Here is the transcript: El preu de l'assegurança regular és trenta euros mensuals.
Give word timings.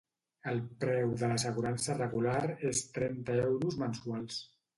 El 0.51 0.61
preu 0.83 1.11
de 1.23 1.29
l'assegurança 1.31 1.97
regular 1.99 2.39
és 2.71 2.81
trenta 2.97 3.37
euros 3.45 3.79
mensuals. 3.85 4.43